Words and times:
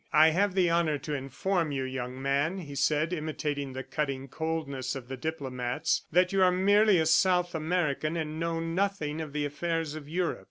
"I 0.11 0.29
have 0.31 0.55
the 0.55 0.67
honor 0.67 0.97
to 0.97 1.13
inform 1.13 1.71
you, 1.71 1.83
young 1.83 2.19
man," 2.19 2.57
he 2.57 2.73
said, 2.73 3.13
imitating 3.13 3.73
the 3.73 3.83
cutting 3.83 4.29
coldness 4.29 4.95
of 4.95 5.09
the 5.09 5.15
diplomats, 5.15 6.07
"that 6.11 6.33
you 6.33 6.41
are 6.41 6.51
merely 6.51 6.97
a 6.97 7.05
South 7.05 7.53
American 7.53 8.17
and 8.17 8.39
know 8.39 8.59
nothing 8.59 9.21
of 9.21 9.31
the 9.31 9.45
affairs 9.45 9.93
of 9.93 10.09
Europe." 10.09 10.39